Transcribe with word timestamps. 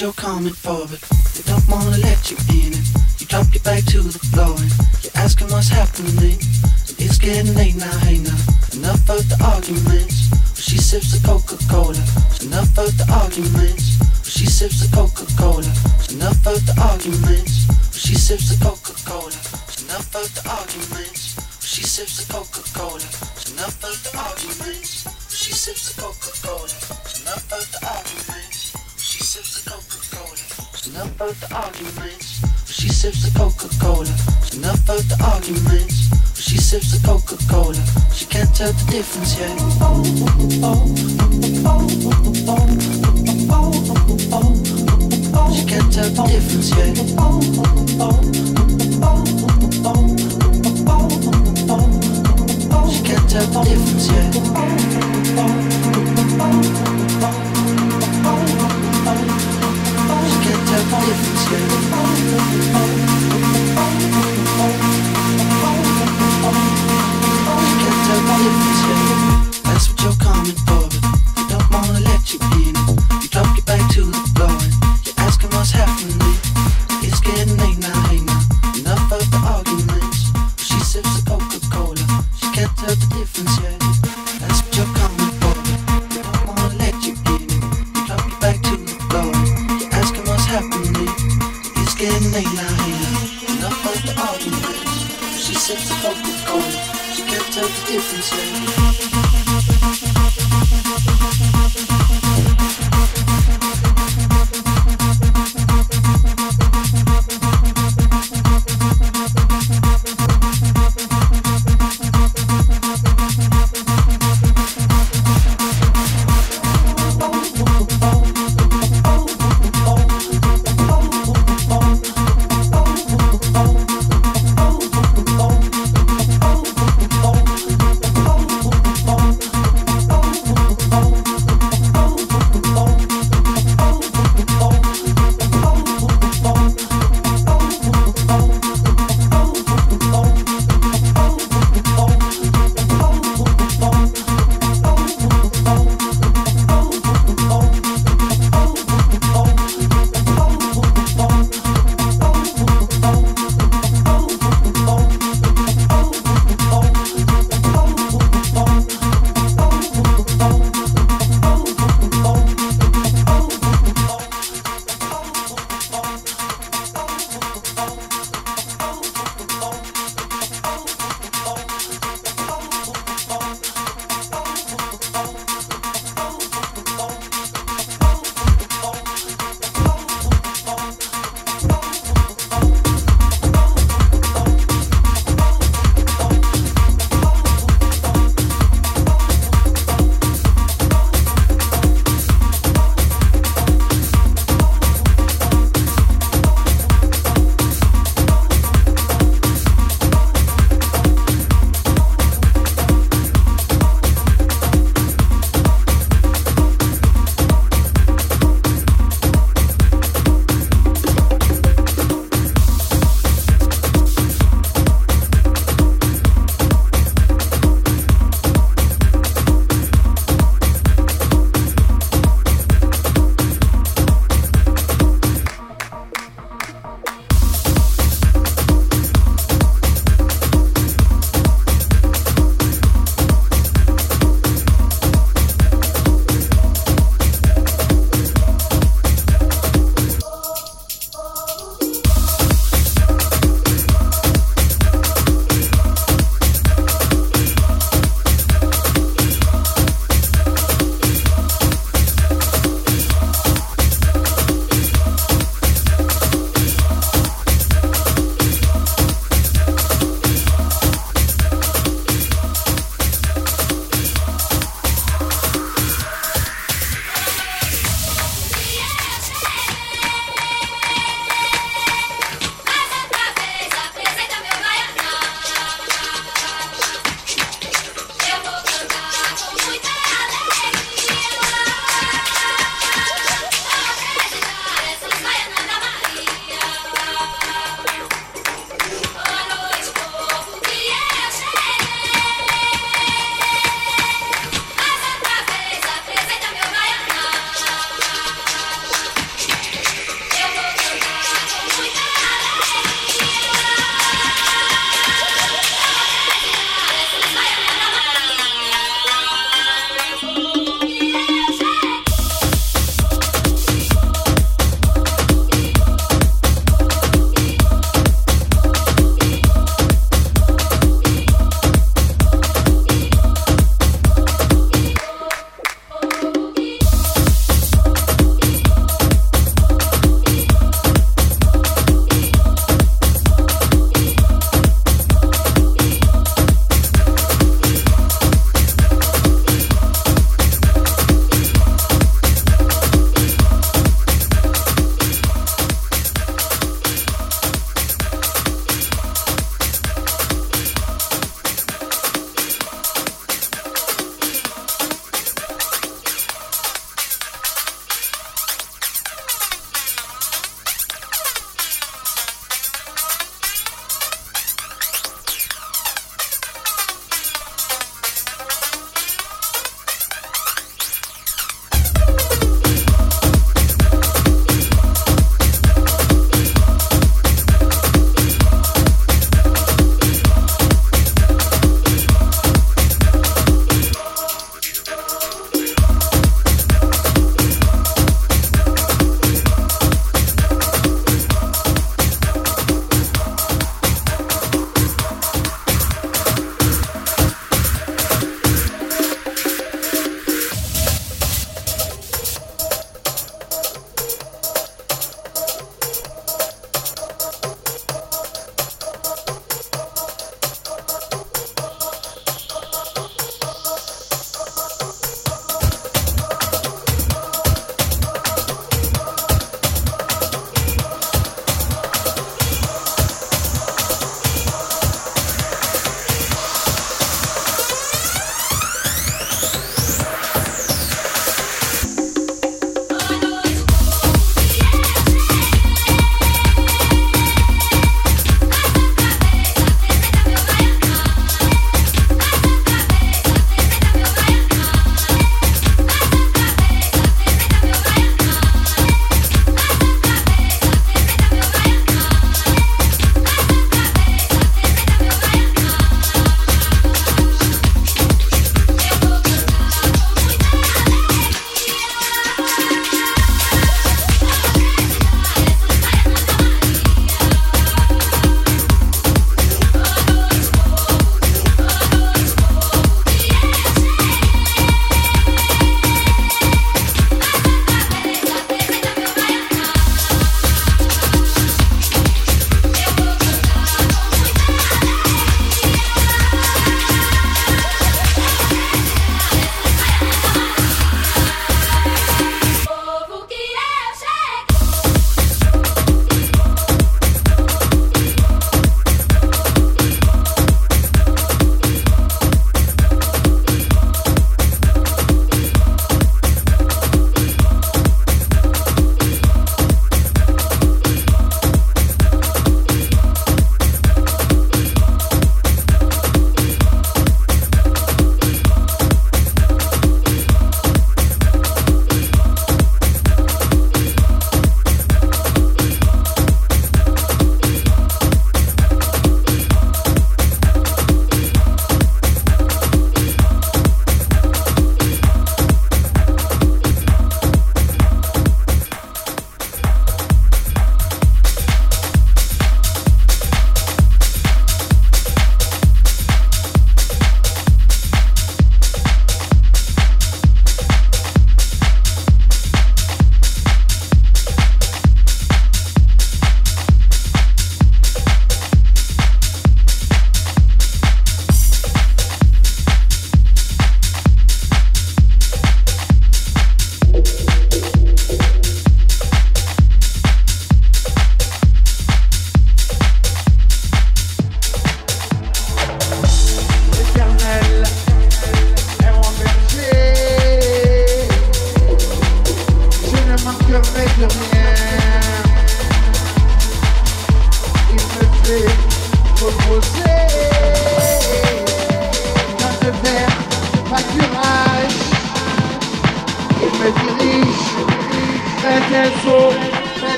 you're 0.00 0.12
coming 0.12 0.52
forward. 0.52 1.00
They 1.34 1.42
don't 1.42 1.66
wanna 1.68 1.98
let 1.98 2.30
you 2.30 2.36
in 2.54 2.70
it. 2.70 2.86
You 3.18 3.26
drop 3.26 3.52
your 3.52 3.62
back 3.64 3.82
to 3.86 4.00
the 4.00 4.18
floor 4.30 4.54
and 4.54 4.70
you're 5.02 5.16
asking 5.16 5.48
what's 5.50 5.68
happening. 5.68 6.38
And 6.38 6.94
it's 7.02 7.18
getting 7.18 7.52
late 7.54 7.74
now, 7.74 7.98
hey 8.06 8.18
now. 8.18 8.38
Enough 8.78 9.10
of 9.10 9.26
the 9.26 9.38
arguments. 9.42 10.30
She 10.54 10.78
sips 10.78 11.10
the 11.10 11.26
Coca-Cola. 11.26 11.98
Enough 12.46 12.78
of 12.78 12.94
the 12.94 13.06
arguments. 13.10 13.98
She 14.22 14.46
sips 14.46 14.86
the 14.86 14.94
Coca-Cola. 14.94 15.66
Enough 16.14 16.46
of 16.46 16.62
the 16.66 16.74
arguments. 16.78 17.66
She 17.96 18.14
sips 18.14 18.54
the 18.54 18.58
Coca-Cola. 18.62 19.34
Enough 19.82 20.14
of 20.14 20.26
the 20.34 20.42
arguments. 20.46 21.17
tell 38.58 38.72
the 38.72 38.90
difference 38.90 39.38
yet. 39.38 39.56
Oh, 39.80 40.02
oh, 40.64 41.28
oh. 41.32 41.37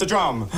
It's 0.00 0.04
a 0.04 0.06
drum. 0.06 0.48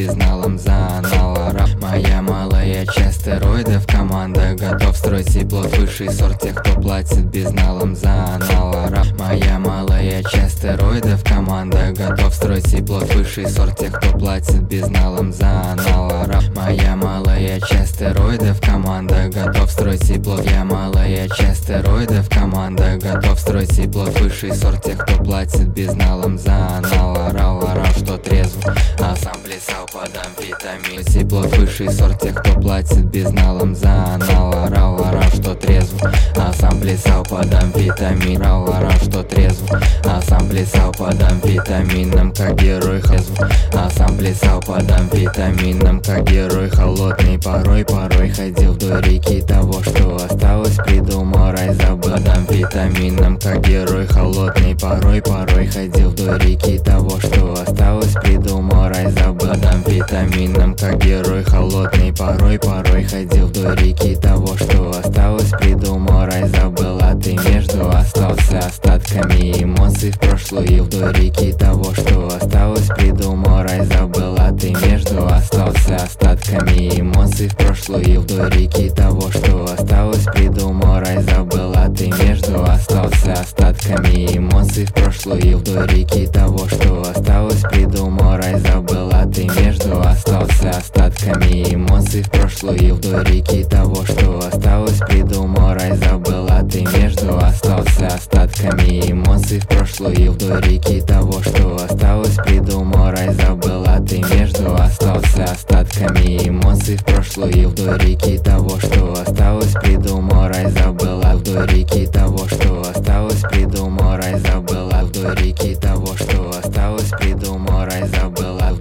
Безналом 0.00 0.58
за 0.58 0.98
аналора 0.98 1.66
Моя 1.80 2.22
малая 2.22 2.86
часть 2.86 3.20
стероидов. 3.20 3.86
Команда 3.86 4.54
готов 4.54 4.96
строить 4.96 5.30
сиплот 5.30 5.76
Высший 5.76 6.10
сорт 6.10 6.40
тех, 6.40 6.54
кто 6.54 6.80
платит 6.80 7.24
безналом 7.26 7.94
за 7.94 8.10
аналора 8.34 9.04
Моя 9.18 9.58
малая 9.58 9.89
часть 10.00 10.58
стероидов. 10.58 11.22
Команда 11.24 11.92
готов 11.92 12.34
строить 12.34 12.72
и 12.72 12.80
Высший 12.80 13.48
сорт 13.48 13.78
тех, 13.78 13.92
кто 13.92 14.16
платит 14.18 14.62
безналом 14.62 15.32
за 15.32 15.72
аналора 15.72 16.40
Моя 16.54 16.96
малая 16.96 17.60
часть 17.60 17.96
стероидов. 17.96 18.60
Команда 18.60 19.28
готов 19.28 19.70
строить 19.70 20.08
и 20.10 20.18
плод 20.18 20.44
Я 20.50 20.64
малая 20.64 21.28
часть 21.28 21.64
стероидов. 21.64 22.28
Команда 22.28 22.98
готов 23.00 23.38
строить 23.38 23.78
и 23.78 23.86
Высший 23.86 24.54
сорт 24.54 24.82
тех, 24.82 24.98
кто 24.98 25.22
платит 25.22 25.68
безналом 25.68 26.38
за 26.38 26.78
аналора 26.78 27.84
Что 27.96 28.16
трезв 28.16 28.58
А 28.98 29.14
сам 29.16 29.36
плясал 29.42 29.86
под 29.92 30.16
амфетамин 30.16 31.04
Сиплот 31.04 31.56
высший 31.56 31.90
сорт 31.90 32.20
тех, 32.20 32.34
кто 32.34 32.58
платит 32.60 33.04
безналом 33.04 33.74
за 33.74 34.14
анал 34.14 34.52
Орал, 34.52 35.04
орал, 35.04 35.30
что 35.34 35.54
трезв 35.54 35.94
А 36.36 36.52
сам 36.52 36.80
плясал 36.80 37.22
под 37.24 37.52
амфетамин 37.52 38.42
орал, 38.42 38.90
что 39.02 39.22
трезв 39.22 39.64
А 40.04 40.20
сам 40.22 40.48
плясал 40.48 40.92
под 40.92 41.22
амфетамином 41.22 42.32
Как 42.32 42.54
герой 42.56 43.00
хазв 43.00 43.32
А 43.72 43.88
сам 43.90 44.16
плясал 44.16 44.60
под 44.60 44.90
амфетамином 44.90 46.00
Как 46.00 46.24
герой 46.24 46.68
холодный 46.68 47.38
Порой, 47.38 47.84
порой 47.84 48.30
ходил 48.30 48.72
вдоль 48.72 49.02
реки. 49.02 49.40
Того, 49.42 49.82
что 49.82 50.16
осталось, 50.16 50.76
придумал 50.76 51.52
рай 51.52 51.74
Забыл 51.74 52.12
под 52.12 52.28
амфетамином 52.28 53.38
Как 53.38 53.60
герой 53.66 54.06
холодный 54.06 54.76
Порой, 54.76 55.22
порой 55.22 55.66
ходил 55.66 56.10
вдоль 56.10 56.38
реки. 56.40 56.78
Того, 56.78 57.18
что 57.20 57.54
осталось, 57.54 58.14
придумал 58.22 58.88
рай 58.88 59.10
Забыл 59.12 59.39
под 59.50 59.64
амфетамином 59.64 60.76
Как 60.76 60.98
герой 61.04 61.42
холодный 61.42 62.12
Порой, 62.12 62.58
порой 62.58 63.04
ходил 63.04 63.46
вдоль 63.46 63.74
реки. 63.76 64.14
Того, 64.14 64.56
что 64.56 64.90
осталось, 64.90 65.50
придумал 65.50 66.26
рай 66.26 66.48
Забыл, 66.48 66.98
а 67.00 67.14
ты 67.14 67.36
между 67.48 67.88
остался 67.88 68.58
Остатками 68.58 69.62
эмоций 69.62 70.12
в 70.12 70.20
прошлую 70.20 70.84
Вдоль 70.84 71.12
реки. 71.14 71.52
Того, 71.52 71.92
что 71.94 72.28
осталось, 72.28 72.86
придумал 72.96 73.62
рай 73.62 73.84
Забыл, 73.86 74.36
а 74.38 74.52
ты 74.52 74.70
между 74.70 75.26
остался 75.26 75.96
Остатками 75.96 77.00
эмоций 77.00 77.48
в 77.48 77.56
прошлую 77.56 78.20
Вдоль 78.20 78.50
реки. 78.50 78.90
Того, 78.90 79.30
что 79.30 79.64
осталось, 79.64 80.24
придумал 80.32 81.00
рай 81.00 81.22
Забыл, 81.22 81.72
а 81.74 81.88
ты 81.88 82.08
между 82.24 82.62
остался 82.62 83.32
Остатками 83.32 84.36
эмоций 84.36 84.84
в 84.84 84.94
прошлую 84.94 85.58
Вдоль 85.58 85.88
реки. 85.88 86.26
Того, 86.26 86.68
что 86.68 87.02
осталось, 87.02 87.62
придумал 87.62 88.36
рай 88.36 88.58
Забыл, 88.60 89.10
а 89.12 89.26
ты 89.26 89.39
между 89.44 90.00
остался 90.00 90.70
Остатками 90.70 91.74
эмоций 91.74 92.22
в 92.22 92.30
прошлую 92.30 92.94
Вдоль 92.96 93.24
реки 93.24 93.64
того, 93.64 94.04
что 94.04 94.38
осталось, 94.38 94.98
придумал 94.98 95.74
рай 95.74 95.96
Забыл, 95.96 96.46
а 96.48 96.62
ты 96.62 96.82
между 96.82 97.38
остался 97.38 98.08
Остатками 98.08 99.10
эмоций 99.10 99.60
в 99.60 99.68
прошлую 99.68 100.32
Вдоль 100.32 100.62
реки 100.62 101.00
того, 101.00 101.42
что 101.42 101.76
осталось, 101.76 102.36
придумал 102.36 103.10
рай 103.10 103.32
Забыл, 103.32 103.84
а 103.86 104.00
ты 104.00 104.18
между 104.34 104.74
остался 104.74 105.44
Остатками 105.44 106.48
эмоций 106.48 106.96
в 106.96 107.04
прошлую 107.04 107.68
Вдоль 107.70 107.98
реки 107.98 108.38
того, 108.38 108.78
что 108.78 109.12
осталось, 109.12 109.72
придумал 109.80 110.48
рай 110.48 110.70
Забыл, 110.70 111.22
а 111.22 111.36
вдоль 111.36 111.66
реки 111.68 112.06
того, 112.06 112.46
что 112.48 112.82
осталось, 112.82 113.40
придумал 113.50 114.16
рай 114.16 114.38
Забыл, 114.40 114.90
а 114.92 115.04
вдоль 115.04 115.34
реки 115.36 115.74
того, 115.76 116.14
что 116.16 116.50
осталось, 116.50 117.10
придумал 117.18 117.69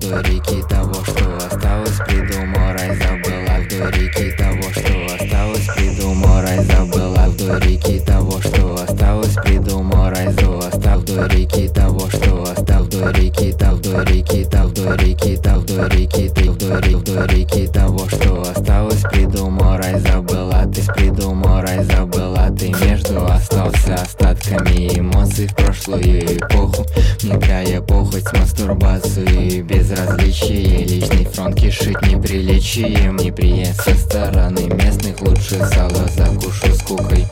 вдоль 0.10 0.24
реки 0.24 0.64
того, 0.68 0.94
что 1.04 1.38
осталось, 1.38 1.98
придумал 2.08 2.74
рай 2.74 2.96
Забыл, 2.96 3.46
а 3.48 3.60
вдоль 3.62 3.92
реки 3.92 4.32
того, 4.32 4.72
что 4.72 5.16
осталось, 5.16 5.68
придумал 5.76 6.42
рай 6.42 6.64
Забыл, 6.64 7.16
а 7.16 7.30
вдоль 7.30 7.60
реки 7.62 8.00
того, 8.00 8.42
что 8.42 8.76
осталось, 8.76 9.36
придумал 9.36 10.10
рай 10.10 10.28
остав 10.28 10.98
вдоль 10.98 11.28
реки 11.30 11.68
того, 11.68 12.10
что 12.10 12.44
остав 12.44 12.69
вдоль 13.00 13.14
реки, 13.14 13.54
та 13.54 13.74
вдоль 13.74 14.06
реки, 14.06 14.46
та 14.46 14.66
вдоль 14.66 14.98
реки, 14.98 15.38
та 15.38 15.58
вдоль 15.58 15.90
реки, 15.90 16.30
ты 16.30 16.42
реки, 16.42 16.96
вдоль 16.96 17.28
реки. 17.28 17.68
Того, 17.68 18.08
что 18.10 18.42
осталось, 18.42 19.02
придумал 19.12 19.78
рай 19.78 20.00
Забыл, 20.00 20.52
а 20.52 20.66
ты 20.66 20.82
придумал 20.94 21.62
рай 21.62 21.84
Забыл, 21.86 22.36
а 22.36 22.52
ты. 22.52 22.74
Между 22.86 23.26
остался 23.26 23.96
остатками 23.96 25.00
эмоций 25.00 25.48
в 25.48 25.56
прошлую 25.56 26.38
эпоху. 26.38 26.86
Внедряя 27.22 27.82
похоть, 27.82 28.34
мастурбацию 28.34 29.28
и 29.28 29.62
безразличие. 29.62 30.84
Личный 30.84 31.26
фронт 31.26 31.56
кишит 31.56 32.02
неприличием. 32.02 33.16
Неприятно 33.18 33.84
со 33.84 33.96
стороны 33.96 34.68
местных 34.74 35.22
Лучше 35.22 35.60
сало 35.74 36.08
закушу 36.16 36.74
скукой. 36.76 37.26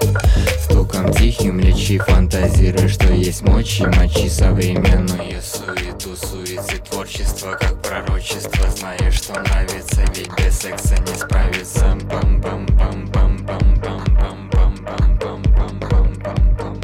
Стуком 0.62 1.12
тихим 1.14 1.60
лечи 1.60 1.98
фантазируй, 1.98 2.88
что 2.88 3.12
есть 3.14 3.42
мочи 3.42 3.86
Мочи 3.86 4.30
современную 4.30 5.42
суету 5.58 6.16
Суицид 6.16 6.84
творчество, 6.84 7.58
как 7.60 7.82
пророчество. 7.82 8.70
Знаешь, 8.70 9.16
что 9.16 9.34
нравится, 9.34 10.02
ведь 10.16 10.30
без 10.38 10.60
секса 10.60 10.96
не 11.00 11.16
справиться 11.16 11.98
пам 12.10 12.42
пам 12.42 12.66
пам 12.68 13.08
пам 13.08 13.38
пам 13.44 13.78
пам 13.80 14.16
пам 14.18 14.50
пам 14.52 14.78
пам 14.86 15.16
пам 15.20 15.44
пам 15.44 15.44
пам 15.54 16.16
пам 16.24 16.56
пам 16.58 16.80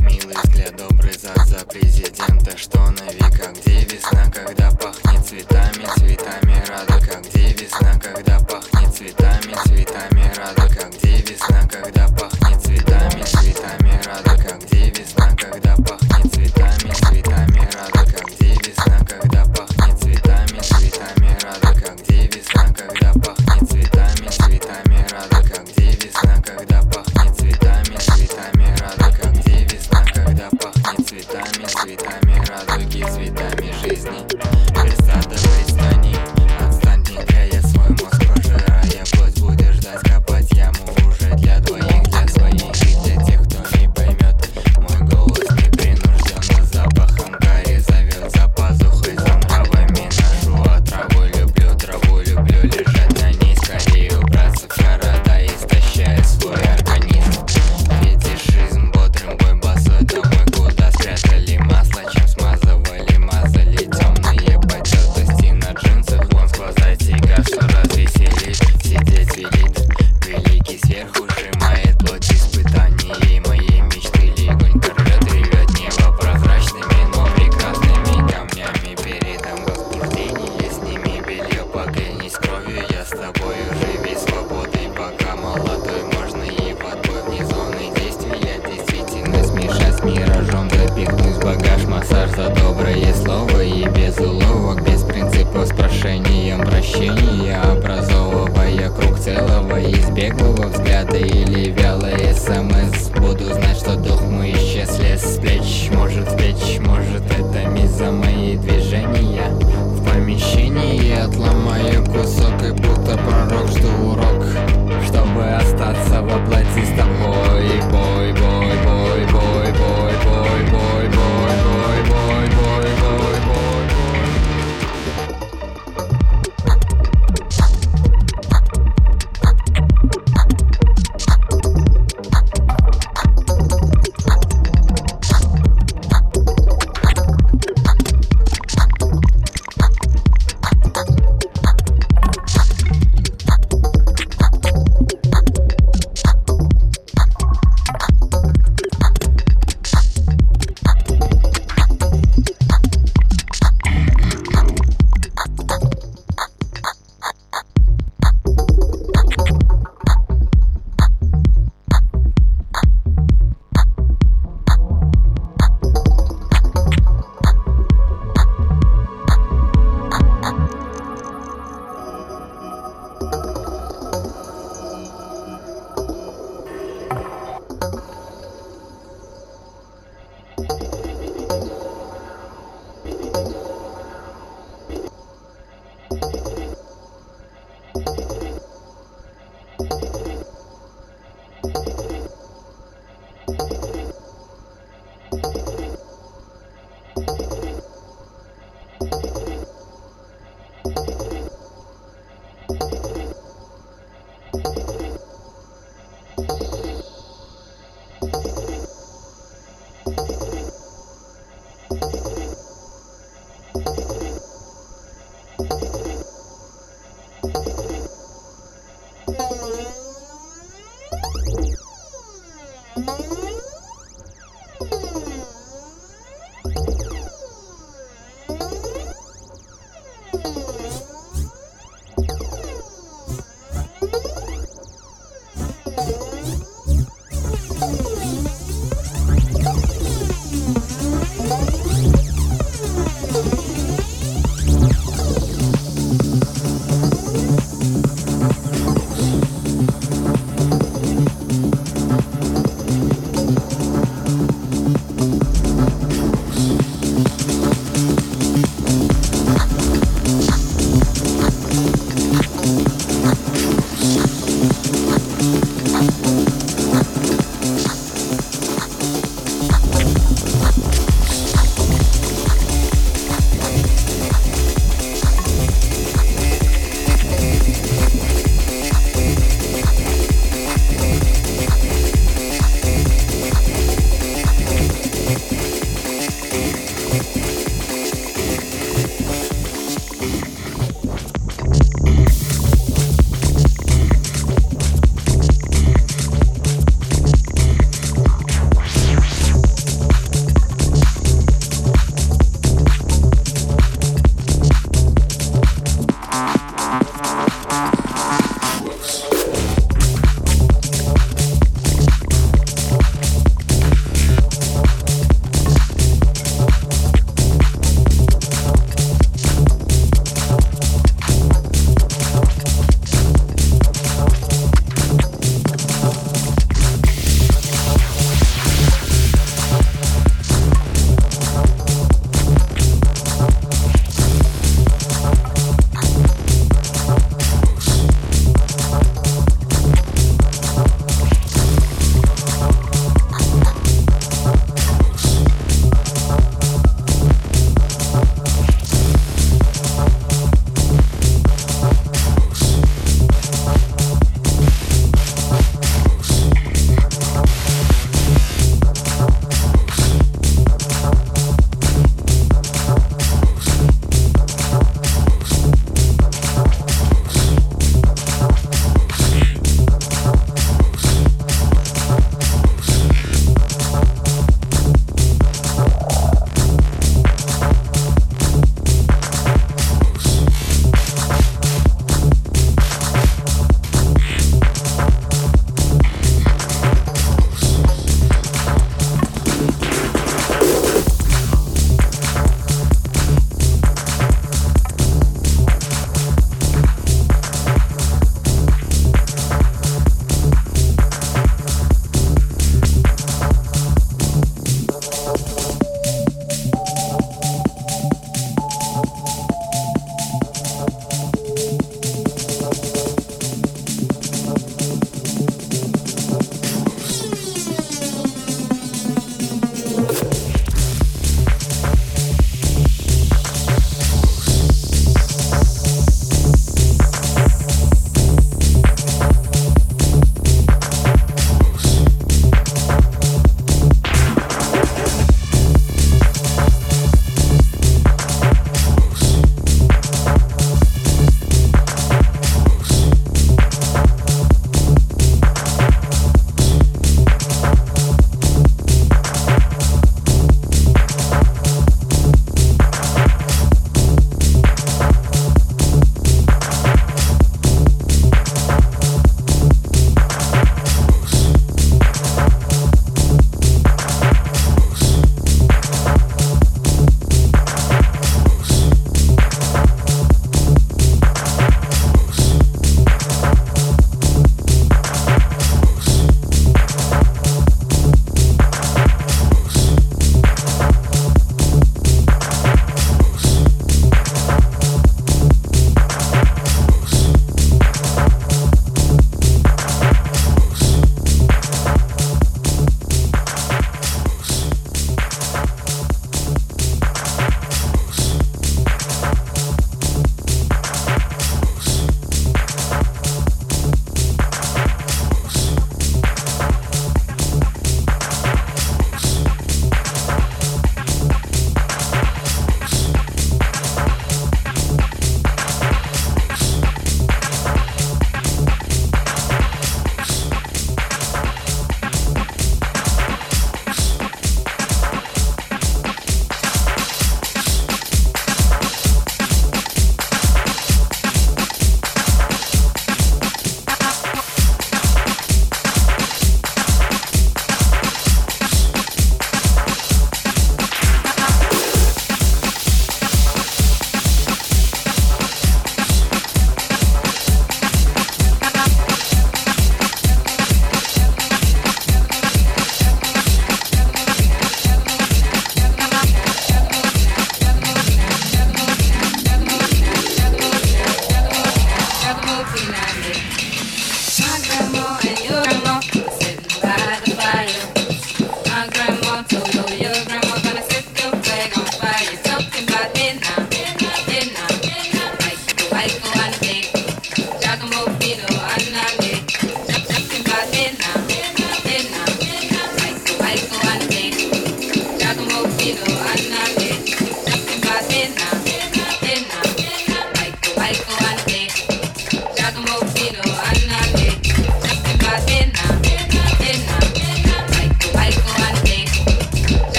Милый 0.00 0.36
взгляд, 0.42 0.76
добрый 0.76 1.12
зад 1.12 1.46
за 1.46 1.64
президента. 1.66 2.56
Что 2.56 2.78
на 2.78 3.12
века, 3.12 3.52
где 3.54 3.84
весна, 3.84 4.30
когда 4.32 4.70
пахнет 4.70 5.26
цветами 5.26 5.84
Цветами 5.96 6.64
радуга, 6.68 7.20
где 7.28 7.48
весна, 7.52 7.98
когда 8.00 8.40
пахнет 8.40 8.73
цветами 8.94 9.54
Цветами 9.66 10.32
радуга, 10.36 10.88
где 10.96 11.16
весна, 11.22 11.68
когда 11.68 12.13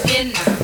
again 0.00 0.32
now. 0.32 0.61